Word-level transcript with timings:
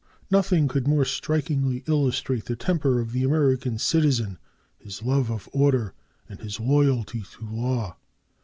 Nothing 0.31 0.67
could 0.67 0.87
more 0.87 1.05
strikingly 1.05 1.83
illustrate 1.87 2.45
the 2.45 2.55
temper 2.55 2.99
of 2.99 3.11
the 3.11 3.23
American 3.23 3.77
citizen, 3.77 4.39
his 4.79 5.03
love 5.03 5.29
of 5.29 5.47
order, 5.53 5.93
and 6.27 6.39
his 6.39 6.59
loyalty 6.59 7.23
to 7.37 7.45
law. 7.45 7.97